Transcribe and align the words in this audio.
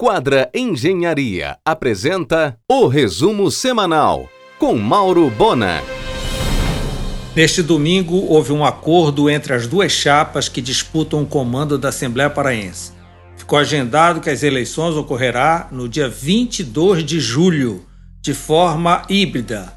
Quadra 0.00 0.48
Engenharia 0.54 1.58
apresenta 1.64 2.56
o 2.70 2.86
resumo 2.86 3.50
semanal 3.50 4.28
com 4.56 4.78
Mauro 4.78 5.28
Bona. 5.28 5.82
Neste 7.34 7.64
domingo, 7.64 8.14
houve 8.28 8.52
um 8.52 8.64
acordo 8.64 9.28
entre 9.28 9.54
as 9.54 9.66
duas 9.66 9.90
chapas 9.90 10.48
que 10.48 10.62
disputam 10.62 11.22
o 11.22 11.26
comando 11.26 11.76
da 11.76 11.88
Assembleia 11.88 12.30
Paraense. 12.30 12.92
Ficou 13.36 13.58
agendado 13.58 14.20
que 14.20 14.30
as 14.30 14.44
eleições 14.44 14.94
ocorrerá 14.94 15.66
no 15.72 15.88
dia 15.88 16.08
22 16.08 17.02
de 17.02 17.18
julho, 17.18 17.84
de 18.22 18.32
forma 18.32 19.02
híbrida, 19.08 19.72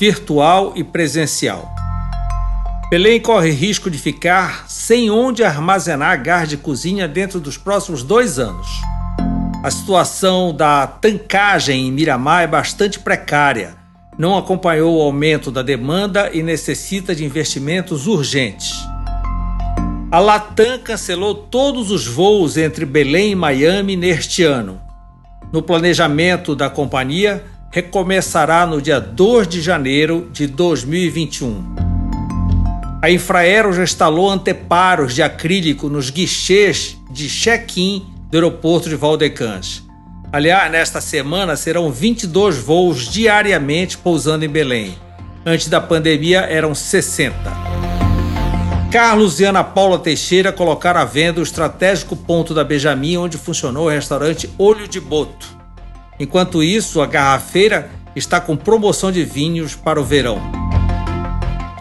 virtual 0.00 0.72
e 0.74 0.82
presencial. 0.82 1.70
Belém 2.88 3.20
corre 3.20 3.50
risco 3.50 3.90
de 3.90 3.98
ficar 3.98 4.70
sem 4.70 5.10
onde 5.10 5.44
armazenar 5.44 6.22
gás 6.22 6.48
de 6.48 6.56
cozinha 6.56 7.06
dentro 7.06 7.38
dos 7.38 7.58
próximos 7.58 8.02
dois 8.02 8.38
anos. 8.38 8.66
A 9.62 9.70
situação 9.70 10.54
da 10.54 10.86
tancagem 10.86 11.86
em 11.86 11.92
Miramar 11.92 12.44
é 12.44 12.46
bastante 12.46 12.98
precária. 12.98 13.76
Não 14.18 14.38
acompanhou 14.38 14.96
o 14.96 15.02
aumento 15.02 15.50
da 15.50 15.60
demanda 15.60 16.30
e 16.32 16.42
necessita 16.42 17.14
de 17.14 17.26
investimentos 17.26 18.06
urgentes. 18.06 18.72
A 20.10 20.18
Latam 20.18 20.78
cancelou 20.78 21.34
todos 21.34 21.90
os 21.90 22.06
voos 22.06 22.56
entre 22.56 22.86
Belém 22.86 23.32
e 23.32 23.34
Miami 23.34 23.96
neste 23.96 24.42
ano. 24.42 24.80
No 25.52 25.60
planejamento 25.60 26.56
da 26.56 26.70
companhia, 26.70 27.44
recomeçará 27.70 28.66
no 28.66 28.80
dia 28.80 28.98
2 28.98 29.46
de 29.46 29.60
janeiro 29.60 30.30
de 30.32 30.46
2021. 30.46 31.62
A 33.02 33.10
Infraero 33.10 33.74
já 33.74 33.82
instalou 33.82 34.30
anteparos 34.30 35.14
de 35.14 35.22
acrílico 35.22 35.90
nos 35.90 36.08
guichês 36.08 36.96
de 37.10 37.28
check-in 37.28 38.19
do 38.30 38.36
aeroporto 38.36 38.88
de 38.88 38.94
Valdecans. 38.94 39.82
Aliás, 40.32 40.70
nesta 40.70 41.00
semana 41.00 41.56
serão 41.56 41.90
22 41.90 42.58
voos 42.58 43.08
diariamente 43.08 43.98
pousando 43.98 44.44
em 44.44 44.48
Belém. 44.48 44.96
Antes 45.44 45.68
da 45.68 45.80
pandemia 45.80 46.40
eram 46.42 46.74
60. 46.74 47.34
Carlos 48.92 49.40
e 49.40 49.44
Ana 49.44 49.64
Paula 49.64 49.98
Teixeira 49.98 50.52
colocaram 50.52 51.00
à 51.00 51.04
venda 51.04 51.40
o 51.40 51.42
estratégico 51.42 52.14
ponto 52.16 52.54
da 52.54 52.62
Benjamin, 52.62 53.16
onde 53.16 53.36
funcionou 53.36 53.86
o 53.86 53.90
restaurante 53.90 54.48
Olho 54.58 54.86
de 54.86 55.00
Boto. 55.00 55.58
Enquanto 56.18 56.62
isso, 56.62 57.00
a 57.00 57.06
garrafeira 57.06 57.90
está 58.14 58.40
com 58.40 58.56
promoção 58.56 59.10
de 59.10 59.24
vinhos 59.24 59.74
para 59.74 60.00
o 60.00 60.04
verão. 60.04 60.40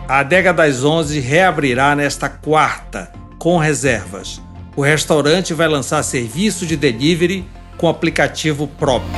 A 0.07 0.19
Adega 0.19 0.53
das 0.53 0.83
Onze 0.83 1.19
reabrirá 1.19 1.95
nesta 1.95 2.29
quarta, 2.29 3.11
com 3.37 3.57
reservas 3.57 4.41
o 4.75 4.81
restaurante 4.81 5.53
vai 5.53 5.67
lançar 5.67 6.01
serviço 6.03 6.65
de 6.65 6.75
delivery 6.75 7.45
com 7.77 7.87
aplicativo 7.87 8.67
próprio. 8.67 9.11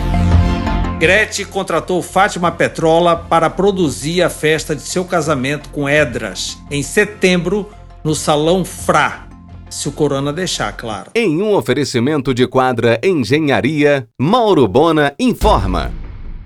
Gretchen 0.99 1.45
contratou 1.45 2.01
Fátima 2.03 2.51
Petrola 2.51 3.15
para 3.15 3.49
produzir 3.49 4.21
a 4.21 4.29
festa 4.29 4.75
de 4.75 4.83
seu 4.83 5.03
casamento 5.03 5.69
com 5.69 5.89
Edras 5.89 6.59
em 6.69 6.83
setembro 6.83 7.67
no 8.03 8.13
Salão 8.13 8.63
Fra. 8.63 9.27
Se 9.67 9.87
o 9.87 9.91
Corona 9.91 10.31
deixar, 10.31 10.71
claro. 10.73 11.09
Em 11.15 11.41
um 11.41 11.55
oferecimento 11.55 12.33
de 12.33 12.45
quadra 12.45 12.99
Engenharia, 13.03 14.07
Mauro 14.19 14.67
Bona 14.67 15.15
informa. 15.17 15.91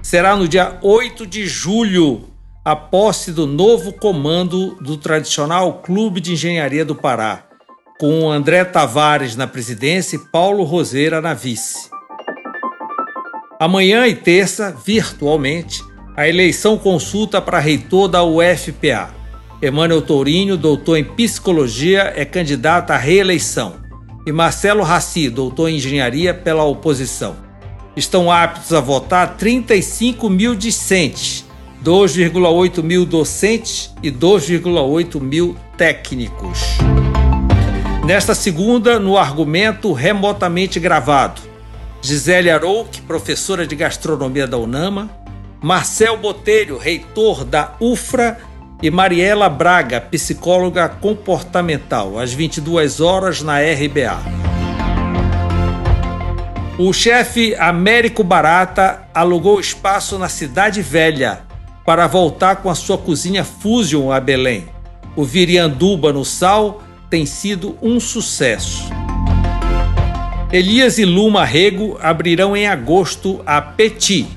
Será 0.01 0.35
no 0.35 0.47
dia 0.47 0.77
8 0.81 1.27
de 1.27 1.45
julho 1.47 2.29
a 2.63 2.75
posse 2.75 3.33
do 3.33 3.45
novo 3.45 3.91
comando 3.91 4.75
do 4.75 4.95
tradicional 4.95 5.81
Clube 5.83 6.21
de 6.21 6.33
Engenharia 6.33 6.85
do 6.85 6.95
Pará 6.95 7.45
com 7.97 8.29
André 8.29 8.65
Tavares 8.65 9.35
na 9.35 9.47
presidência 9.47 10.17
e 10.17 10.19
Paulo 10.19 10.63
Roseira 10.63 11.21
na 11.21 11.33
vice. 11.33 11.89
Amanhã 13.59 14.05
e 14.05 14.13
terça, 14.13 14.75
virtualmente, 14.85 15.81
a 16.15 16.27
eleição 16.27 16.77
consulta 16.77 17.41
para 17.41 17.59
reitor 17.59 18.09
da 18.09 18.23
UFPA. 18.23 19.13
Emmanuel 19.61 20.01
Tourinho, 20.01 20.57
doutor 20.57 20.97
em 20.97 21.03
psicologia, 21.03 22.11
é 22.15 22.25
candidato 22.25 22.91
à 22.91 22.97
reeleição. 22.97 23.75
E 24.25 24.31
Marcelo 24.31 24.83
Raci, 24.83 25.29
doutor 25.29 25.69
em 25.69 25.77
engenharia 25.77 26.33
pela 26.33 26.63
oposição. 26.63 27.37
Estão 27.95 28.29
aptos 28.29 28.73
a 28.73 28.81
votar 28.81 29.37
35 29.37 30.29
mil 30.29 30.53
discentes, 30.53 31.45
2,8 31.81 32.83
mil 32.83 33.05
docentes 33.05 33.93
e 34.03 34.11
2,8 34.11 35.21
mil 35.21 35.55
técnicos. 35.77 36.77
Nesta 38.05 38.35
segunda, 38.35 38.99
no 38.99 39.17
argumento 39.17 39.91
remotamente 39.91 40.79
gravado, 40.79 41.41
Gisele 42.03 42.51
Arouque, 42.51 43.01
professora 43.01 43.65
de 43.65 43.75
gastronomia 43.75 44.45
da 44.45 44.59
UNAMA, 44.59 45.09
Marcel 45.59 46.15
Botelho, 46.15 46.77
reitor 46.77 47.43
da 47.43 47.73
UFRA 47.79 48.37
e 48.79 48.91
Mariela 48.91 49.49
Braga, 49.49 49.99
psicóloga 49.99 50.87
comportamental, 50.87 52.19
às 52.19 52.31
22 52.31 53.01
horas 53.01 53.41
na 53.41 53.57
RBA. 53.57 54.19
O 56.77 56.93
chefe 56.93 57.55
Américo 57.55 58.23
Barata 58.23 59.01
alugou 59.15 59.59
espaço 59.59 60.19
na 60.19 60.29
Cidade 60.29 60.79
Velha 60.79 61.39
para 61.83 62.05
voltar 62.05 62.57
com 62.57 62.69
a 62.69 62.75
sua 62.75 62.99
cozinha 62.99 63.43
Fusion 63.43 64.11
a 64.11 64.19
Belém. 64.19 64.67
O 65.15 65.23
Virianduba 65.23 66.13
no 66.13 66.23
Sal 66.23 66.83
tem 67.09 67.25
sido 67.25 67.77
um 67.81 67.99
sucesso. 67.99 68.89
Elias 70.51 70.97
e 70.97 71.05
Luma 71.05 71.43
Rego 71.43 71.97
abrirão 72.01 72.55
em 72.55 72.67
agosto 72.67 73.41
a 73.45 73.61
Petit, 73.61 74.27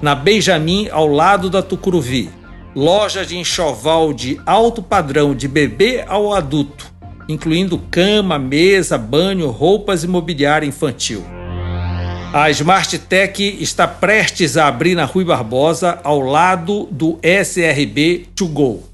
na 0.00 0.14
Benjamin, 0.14 0.88
ao 0.90 1.06
lado 1.06 1.50
da 1.50 1.62
Tucuruvi. 1.62 2.30
Loja 2.74 3.26
de 3.26 3.36
enxoval 3.36 4.12
de 4.12 4.40
alto 4.46 4.82
padrão 4.82 5.34
de 5.34 5.48
bebê 5.48 6.04
ao 6.06 6.32
adulto, 6.32 6.90
incluindo 7.28 7.82
cama, 7.90 8.38
mesa, 8.38 8.96
banho, 8.96 9.50
roupas 9.50 10.04
e 10.04 10.08
mobiliário 10.08 10.68
infantil. 10.68 11.24
A 12.32 12.48
Smart 12.50 12.96
Tech 12.96 13.42
está 13.60 13.88
prestes 13.88 14.56
a 14.56 14.68
abrir 14.68 14.94
na 14.94 15.04
Rui 15.04 15.24
Barbosa, 15.24 15.98
ao 16.04 16.20
lado 16.20 16.86
do 16.92 17.18
SRB 17.22 18.28
To 18.36 18.46
Go 18.46 18.89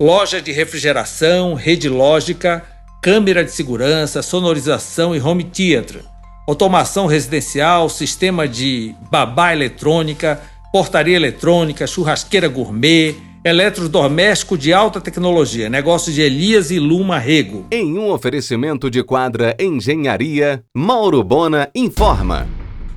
loja 0.00 0.42
de 0.42 0.50
refrigeração, 0.50 1.54
rede 1.54 1.88
lógica, 1.88 2.64
câmera 3.00 3.44
de 3.44 3.52
segurança, 3.52 4.22
sonorização 4.22 5.14
e 5.14 5.20
home 5.20 5.44
theater, 5.44 6.02
automação 6.48 7.06
residencial, 7.06 7.88
sistema 7.88 8.48
de 8.48 8.94
babá 9.10 9.52
eletrônica, 9.52 10.40
portaria 10.72 11.14
eletrônica, 11.14 11.86
churrasqueira 11.86 12.48
gourmet, 12.48 13.14
eletrodoméstico 13.44 14.58
de 14.58 14.72
alta 14.72 15.00
tecnologia, 15.00 15.68
negócio 15.68 16.12
de 16.12 16.22
Elias 16.22 16.70
e 16.70 16.78
Luma 16.80 17.18
Rego. 17.18 17.66
Em 17.70 17.96
um 17.96 18.10
oferecimento 18.10 18.90
de 18.90 19.02
quadra 19.04 19.54
Engenharia, 19.60 20.64
Mauro 20.74 21.22
Bona 21.22 21.70
informa. 21.74 22.48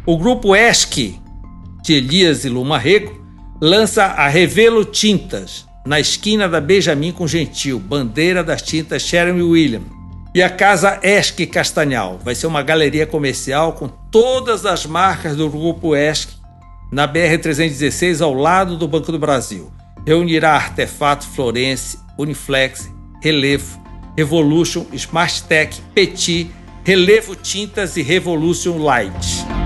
O 0.05 0.17
grupo 0.17 0.55
ESC 0.55 1.15
de 1.83 1.93
Elias 1.93 2.43
e 2.43 2.49
Luma 2.49 2.79
Rego 2.79 3.23
lança 3.61 4.05
a 4.05 4.27
Revelo 4.27 4.85
Tintas, 4.85 5.67
na 5.87 6.01
esquina 6.01 6.49
da 6.49 6.59
Benjamin 6.59 7.13
com 7.13 7.25
Gentil, 7.25 7.79
bandeira 7.79 8.43
das 8.43 8.61
tintas 8.61 9.03
Sharon 9.03 9.41
William. 9.41 9.81
E 10.35 10.43
a 10.43 10.49
Casa 10.49 10.99
Esque 11.01 11.47
Castanhal 11.47 12.19
vai 12.21 12.35
ser 12.35 12.45
uma 12.45 12.61
galeria 12.61 13.07
comercial 13.07 13.71
com 13.71 13.87
todas 13.87 14.65
as 14.65 14.85
marcas 14.85 15.37
do 15.37 15.49
grupo 15.49 15.95
Esque 15.95 16.33
na 16.91 17.07
BR-316 17.07 18.21
ao 18.21 18.33
lado 18.33 18.75
do 18.75 18.85
Banco 18.85 19.13
do 19.13 19.17
Brasil. 19.17 19.71
Reunirá 20.05 20.55
Artefato 20.55 21.25
Florence, 21.25 21.97
Uniflex, 22.17 22.91
Relevo, 23.23 23.81
Revolution, 24.17 24.85
Smart 24.91 25.43
Tech, 25.43 25.81
Petit, 25.95 26.51
Relevo 26.83 27.33
Tintas 27.33 27.95
e 27.95 28.01
Revolution 28.01 28.77
Light. 28.77 29.56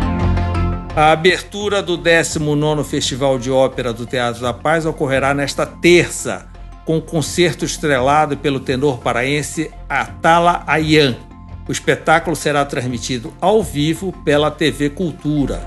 A 0.93 1.13
abertura 1.13 1.81
do 1.81 1.97
19º 1.97 2.83
Festival 2.83 3.39
de 3.39 3.49
Ópera 3.49 3.93
do 3.93 4.05
Teatro 4.05 4.41
da 4.41 4.53
Paz 4.53 4.85
ocorrerá 4.85 5.33
nesta 5.33 5.65
terça, 5.65 6.47
com 6.83 6.97
um 6.97 7.01
concerto 7.01 7.63
estrelado 7.63 8.35
pelo 8.35 8.59
tenor 8.59 8.97
paraense 8.97 9.71
Atala 9.87 10.63
Ayan. 10.67 11.15
O 11.65 11.71
espetáculo 11.71 12.35
será 12.35 12.65
transmitido 12.65 13.33
ao 13.39 13.63
vivo 13.63 14.11
pela 14.25 14.51
TV 14.51 14.89
Cultura. 14.89 15.61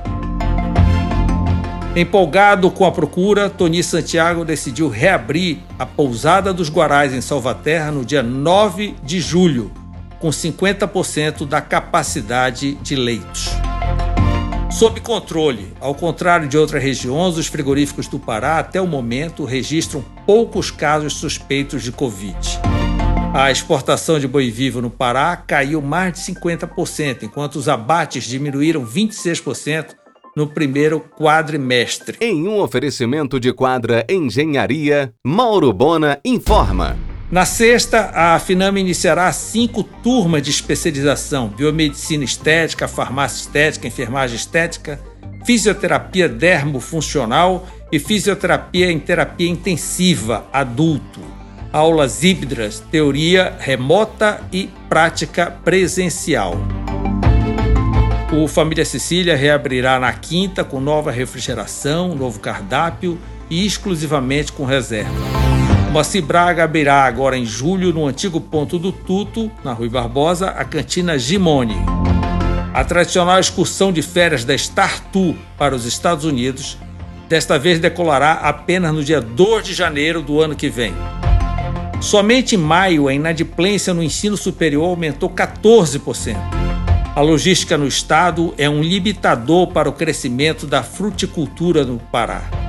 Empolgado 1.96 2.70
com 2.70 2.84
a 2.84 2.92
procura, 2.92 3.48
Tony 3.48 3.82
Santiago 3.82 4.44
decidiu 4.44 4.90
reabrir 4.90 5.60
a 5.78 5.86
Pousada 5.86 6.52
dos 6.52 6.68
Guarais 6.68 7.14
em 7.14 7.22
Salvaterra 7.22 7.90
no 7.90 8.04
dia 8.04 8.22
9 8.22 8.94
de 9.02 9.20
julho, 9.20 9.72
com 10.20 10.28
50% 10.28 11.46
da 11.46 11.62
capacidade 11.62 12.74
de 12.74 12.94
leitos 12.94 13.56
sob 14.74 15.00
controle. 15.00 15.72
Ao 15.80 15.94
contrário 15.94 16.48
de 16.48 16.58
outras 16.58 16.82
regiões, 16.82 17.38
os 17.38 17.46
frigoríficos 17.46 18.08
do 18.08 18.18
Pará, 18.18 18.58
até 18.58 18.80
o 18.80 18.86
momento, 18.88 19.44
registram 19.44 20.04
poucos 20.26 20.68
casos 20.68 21.14
suspeitos 21.14 21.80
de 21.80 21.92
Covid. 21.92 22.36
A 23.32 23.52
exportação 23.52 24.18
de 24.18 24.26
boi 24.26 24.50
vivo 24.50 24.82
no 24.82 24.90
Pará 24.90 25.36
caiu 25.36 25.80
mais 25.80 26.14
de 26.14 26.34
50%, 26.34 27.22
enquanto 27.22 27.54
os 27.54 27.68
abates 27.68 28.24
diminuíram 28.24 28.84
26% 28.84 29.94
no 30.36 30.48
primeiro 30.48 31.00
quadrimestre. 31.00 32.18
Em 32.20 32.48
um 32.48 32.60
oferecimento 32.60 33.38
de 33.38 33.52
quadra 33.52 34.04
Engenharia, 34.10 35.14
Mauro 35.24 35.72
Bona 35.72 36.18
informa. 36.24 36.96
Na 37.34 37.44
sexta, 37.44 38.12
a 38.14 38.38
Finama 38.38 38.78
iniciará 38.78 39.32
cinco 39.32 39.82
turmas 39.82 40.40
de 40.40 40.50
especialização: 40.50 41.48
biomedicina 41.48 42.22
estética, 42.22 42.86
farmácia 42.86 43.40
estética, 43.40 43.88
enfermagem 43.88 44.36
estética, 44.36 45.00
fisioterapia 45.44 46.28
dermofuncional 46.28 47.66
e 47.90 47.98
fisioterapia 47.98 48.88
em 48.88 49.00
terapia 49.00 49.50
intensiva 49.50 50.44
adulto 50.52 51.20
aulas 51.72 52.22
híbridas, 52.22 52.78
teoria 52.78 53.56
remota 53.58 54.40
e 54.52 54.70
prática 54.88 55.50
presencial. 55.64 56.56
O 58.32 58.46
Família 58.46 58.84
Cecília 58.84 59.34
reabrirá 59.34 59.98
na 59.98 60.12
quinta 60.12 60.62
com 60.62 60.78
nova 60.80 61.10
refrigeração, 61.10 62.14
novo 62.14 62.38
cardápio 62.38 63.18
e 63.50 63.66
exclusivamente 63.66 64.52
com 64.52 64.64
reserva. 64.64 65.43
Moacir 65.94 66.24
Braga 66.24 66.64
abrirá 66.64 67.04
agora 67.04 67.38
em 67.38 67.46
julho, 67.46 67.92
no 67.92 68.08
antigo 68.08 68.40
ponto 68.40 68.80
do 68.80 68.90
Tuto, 68.90 69.48
na 69.62 69.72
Rui 69.72 69.88
Barbosa, 69.88 70.48
a 70.48 70.64
cantina 70.64 71.16
Gimone. 71.16 71.76
A 72.74 72.82
tradicional 72.82 73.38
excursão 73.38 73.92
de 73.92 74.02
férias 74.02 74.44
da 74.44 74.58
Star 74.58 75.04
Tour 75.12 75.36
para 75.56 75.72
os 75.72 75.86
Estados 75.86 76.24
Unidos, 76.24 76.76
desta 77.28 77.60
vez 77.60 77.78
decolará 77.78 78.32
apenas 78.32 78.92
no 78.92 79.04
dia 79.04 79.20
2 79.20 79.66
de 79.66 79.72
janeiro 79.72 80.20
do 80.20 80.40
ano 80.40 80.56
que 80.56 80.68
vem. 80.68 80.92
Somente 82.00 82.56
em 82.56 82.58
maio, 82.58 83.06
a 83.06 83.14
inadimplência 83.14 83.94
no 83.94 84.02
ensino 84.02 84.36
superior 84.36 84.86
aumentou 84.88 85.30
14%. 85.30 86.36
A 87.14 87.20
logística 87.20 87.78
no 87.78 87.86
estado 87.86 88.52
é 88.58 88.68
um 88.68 88.82
limitador 88.82 89.68
para 89.68 89.88
o 89.88 89.92
crescimento 89.92 90.66
da 90.66 90.82
fruticultura 90.82 91.84
no 91.84 92.00
Pará. 92.00 92.63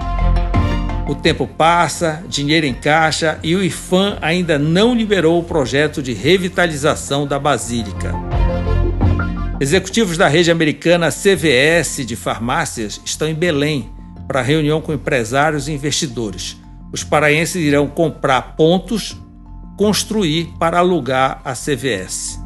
O 1.07 1.13
tempo 1.13 1.45
passa, 1.45 2.23
dinheiro 2.27 2.65
em 2.65 2.73
caixa 2.73 3.39
e 3.43 3.55
o 3.55 3.63
IFAM 3.63 4.17
ainda 4.21 4.57
não 4.57 4.95
liberou 4.95 5.39
o 5.39 5.43
projeto 5.43 6.01
de 6.01 6.13
revitalização 6.13 7.27
da 7.27 7.37
Basílica. 7.37 8.11
Executivos 9.59 10.17
da 10.17 10.27
rede 10.27 10.49
americana 10.49 11.11
CVS 11.11 12.05
de 12.05 12.15
farmácias 12.15 12.99
estão 13.05 13.27
em 13.27 13.35
Belém 13.35 13.89
para 14.27 14.41
reunião 14.41 14.81
com 14.81 14.93
empresários 14.93 15.67
e 15.67 15.71
investidores. 15.71 16.57
Os 16.91 17.03
paraenses 17.03 17.63
irão 17.63 17.87
comprar 17.87 18.55
pontos 18.55 19.15
construir 19.77 20.53
para 20.57 20.79
alugar 20.79 21.39
a 21.45 21.53
CVS. 21.53 22.39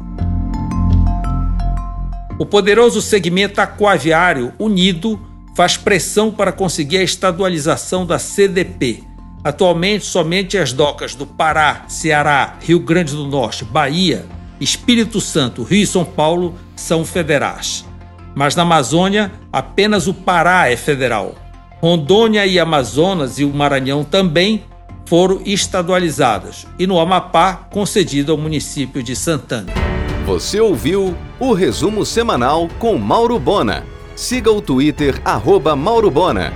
O 2.38 2.44
poderoso 2.44 3.00
segmento 3.00 3.60
aquaviário 3.60 4.52
unido 4.58 5.20
faz 5.54 5.76
pressão 5.76 6.30
para 6.30 6.52
conseguir 6.52 6.98
a 6.98 7.02
estadualização 7.02 8.06
da 8.06 8.18
CDP. 8.18 9.04
Atualmente, 9.42 10.04
somente 10.04 10.58
as 10.58 10.72
docas 10.72 11.14
do 11.14 11.26
Pará, 11.26 11.84
Ceará, 11.88 12.56
Rio 12.60 12.80
Grande 12.80 13.14
do 13.14 13.26
Norte, 13.26 13.64
Bahia, 13.64 14.26
Espírito 14.60 15.20
Santo, 15.20 15.62
Rio 15.62 15.82
e 15.82 15.86
São 15.86 16.04
Paulo 16.04 16.54
são 16.76 17.04
federais. 17.04 17.84
Mas 18.34 18.54
na 18.54 18.62
Amazônia, 18.62 19.32
apenas 19.52 20.06
o 20.06 20.14
Pará 20.14 20.70
é 20.70 20.76
federal. 20.76 21.34
Rondônia 21.80 22.44
e 22.44 22.58
Amazonas 22.58 23.38
e 23.38 23.44
o 23.44 23.52
Maranhão 23.52 24.04
também 24.04 24.64
foram 25.06 25.40
estadualizadas 25.44 26.66
e 26.78 26.86
no 26.86 27.00
Amapá 27.00 27.54
concedido 27.54 28.30
ao 28.30 28.38
município 28.38 29.02
de 29.02 29.16
Santana. 29.16 29.72
Você 30.26 30.60
ouviu 30.60 31.16
o 31.40 31.52
resumo 31.52 32.04
semanal 32.04 32.68
com 32.78 32.96
Mauro 32.98 33.38
Bona. 33.38 33.84
Siga 34.20 34.50
o 34.50 34.60
Twitter 34.60 35.18
arroba 35.24 35.74
Mauro 35.74 36.10
Bona. 36.10 36.52